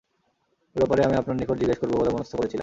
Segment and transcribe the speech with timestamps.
[0.75, 2.59] এ ব্যাপারে আমি আপনার নিকট জিজ্ঞেস করব বলে মনস্থ করেছিলাম।